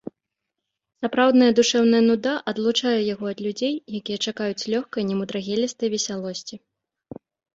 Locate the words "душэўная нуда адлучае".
1.59-2.95